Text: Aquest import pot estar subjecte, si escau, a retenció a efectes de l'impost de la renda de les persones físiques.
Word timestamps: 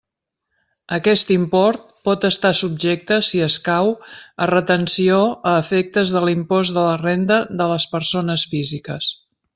Aquest 0.95 1.33
import 1.35 1.83
pot 2.09 2.25
estar 2.29 2.51
subjecte, 2.59 3.19
si 3.29 3.43
escau, 3.49 3.93
a 4.45 4.49
retenció 4.53 5.21
a 5.53 5.55
efectes 5.67 6.15
de 6.17 6.25
l'impost 6.27 6.77
de 6.79 6.87
la 6.89 6.99
renda 7.07 7.39
de 7.61 7.73
les 7.75 7.91
persones 7.95 8.49
físiques. 8.57 9.17